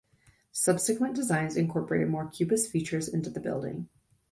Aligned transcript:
Subsequent 0.55 1.13
designs 1.13 1.55
incorporated 1.55 2.09
more 2.09 2.27
Cubist 2.27 2.71
features 2.71 3.07
into 3.07 3.29
the 3.29 3.39
building. 3.39 3.87